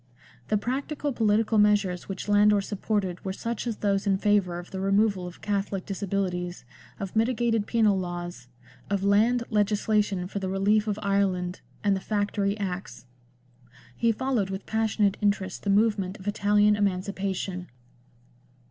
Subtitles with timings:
[0.47, 4.79] The practical political measures which Landor supported were such as those in favour of the
[4.79, 6.65] removal of Catholic disabilities,
[6.99, 8.47] of mitigated penal laws,
[8.89, 13.05] of land legisla tion for the relief of Ireland, and the Factory Acts.
[13.95, 17.69] He followed with passionate interest the movement of Italian emancipation.